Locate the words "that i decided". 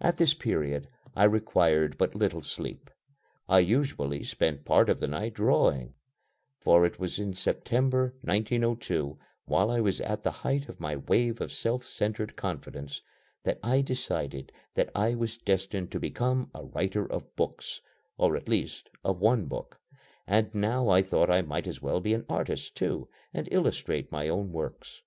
13.42-14.52